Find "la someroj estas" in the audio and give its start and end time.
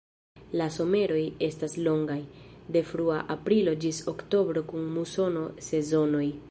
0.59-1.75